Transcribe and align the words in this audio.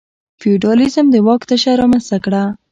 فیوډالېزم 0.39 1.05
د 1.11 1.15
واک 1.25 1.41
تشه 1.49 1.71
رامنځته 1.81 2.17
کړه. 2.25 2.43